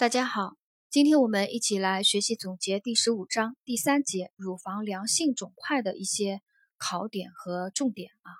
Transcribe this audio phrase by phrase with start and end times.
[0.00, 0.56] 大家好，
[0.88, 6.40] 今天我们一起来学习总结第十五章第三节乳房良性肿块的一些
[6.78, 8.32] 考点和重点啊。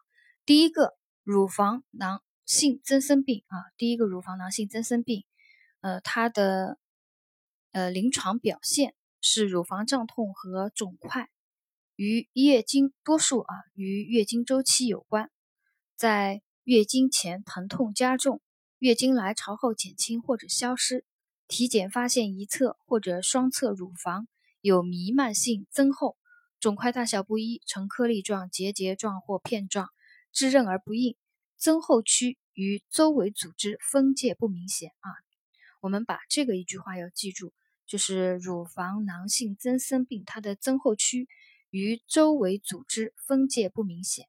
[0.46, 5.27] 第一个，乳房囊性增生病啊，第一个乳房囊性增生病，
[5.83, 6.79] 呃，它的
[7.72, 11.29] 呃临床表现是乳房胀痛和肿块，
[11.95, 15.30] 与月经多数啊与月经周期有关，
[15.95, 18.40] 在月经前疼痛加重，
[18.79, 21.04] 月经来潮后减轻或者消失。
[21.51, 24.29] 体检发现一侧或者双侧乳房
[24.61, 26.16] 有弥漫性增厚，
[26.61, 29.88] 肿块大小不一，呈颗粒状、结节状或片状，
[30.33, 31.16] 滋润而不硬。
[31.57, 35.10] 增厚区与周围组织分界不明显啊。
[35.80, 37.52] 我们把这个一句话要记住，
[37.85, 41.29] 就是乳房囊性增生病，它的增厚区
[41.71, 44.29] 与周围组织分界不明显。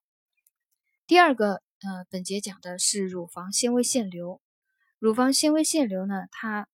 [1.05, 4.41] 第二个，呃，本节讲的是乳房纤维腺瘤。
[4.97, 6.67] 乳房纤维腺瘤呢，它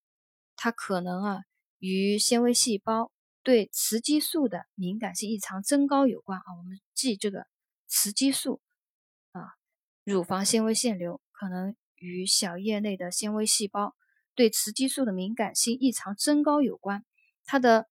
[0.58, 1.40] 它可能啊
[1.78, 3.12] 与纤维细胞
[3.44, 6.44] 对雌激素的敏感性异常增高有关啊。
[6.58, 7.46] 我们记这个
[7.88, 8.60] 雌激素
[9.32, 9.54] 啊，
[10.04, 13.96] 乳房纤维腺瘤可能与小叶内的纤维细胞
[14.34, 17.06] 对雌激素的敏感性异常增高有关。
[17.46, 17.88] 它的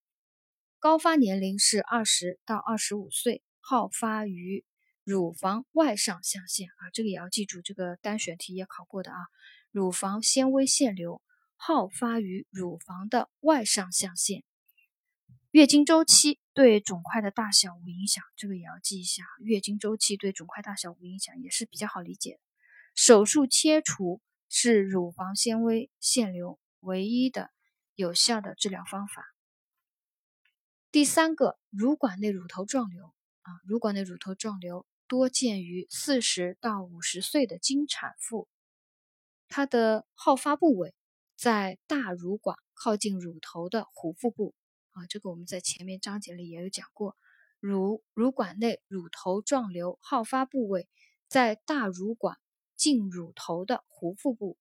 [0.80, 4.64] 高发年龄是二十到二十五岁，好发于
[5.04, 9.18] 乳房外上象限啊，这个也要记住，这个单选题也考过的啊。
[9.70, 11.22] 乳房纤维腺瘤。
[11.56, 14.44] 好发于乳房的外上象限，
[15.50, 19.24] 月经周期对肿块的大小无影响，这个也要记一下。
[19.40, 22.38] 月经周期对肿块大小无影响，也是比较好理解。
[22.94, 27.50] 手术切除是乳房纤维腺瘤唯一的
[27.94, 29.26] 有效的治疗方法。
[30.92, 33.06] 第三个，乳管内乳头状瘤
[33.42, 38.48] 啊，乳管内乳头状瘤多见于四十到五十岁的经产妇，
[39.48, 40.94] 它的好发部位。
[41.46, 44.52] 在大乳管靠近乳头的壶腹部
[44.90, 47.16] 啊，这个我们在前面章节里也有讲过。
[47.60, 50.88] 乳乳管内乳头状瘤好发部位
[51.28, 52.36] 在大乳管
[52.74, 54.58] 近乳头的壶腹部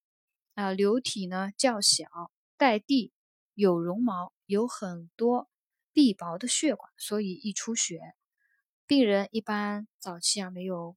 [0.54, 3.12] 啊，瘤体呢较小，带蒂，
[3.56, 5.50] 有绒毛，有很多
[5.92, 8.00] 壁薄的血管，所以易出血。
[8.86, 10.96] 病人一般早期啊没有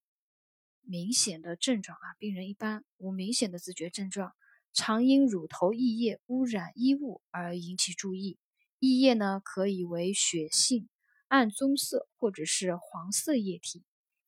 [0.83, 4.35] 明显的症状啊，病人一般无明显的自觉症状。
[4.73, 8.39] 常因乳头溢液污染衣物而引起注意，
[8.79, 10.89] 溢液呢可以为血性、
[11.27, 13.83] 暗棕色或者是黄色液体。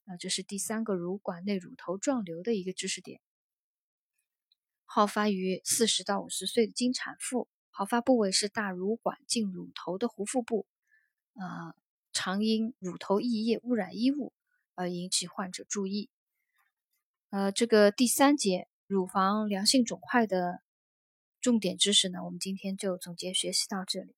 [0.05, 3.21] 那这是第三个乳管内乳头状瘤的一个知识点。
[4.84, 10.67] 好发于四十到五十岁的经产妇，好发部位是大乳管近乳头的壶腹部。
[11.34, 11.77] 呃，
[12.12, 14.33] 常因乳头溢液污染衣物
[14.75, 16.11] 而引起患者注意。
[17.28, 18.67] 呃，这个第三节。
[18.91, 20.62] 乳房良性肿块的
[21.41, 24.17] 重点知识呢，我们今天就总结学习到这里。